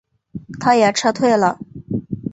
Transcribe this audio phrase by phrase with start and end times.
[0.59, 1.59] 他也撤退了。